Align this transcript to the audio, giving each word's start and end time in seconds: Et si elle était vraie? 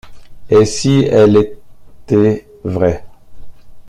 Et 0.49 0.65
si 0.65 1.03
elle 1.11 1.37
était 1.37 2.47
vraie? 2.63 3.05